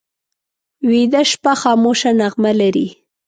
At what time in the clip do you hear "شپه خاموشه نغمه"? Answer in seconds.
1.31-2.51